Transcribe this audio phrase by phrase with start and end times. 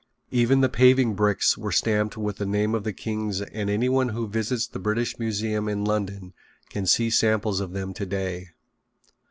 [0.31, 4.27] Even the paving brick were stamped with the name of the king and anyone who
[4.27, 6.33] visits the British Museum in London
[6.71, 8.47] can see samples of them today.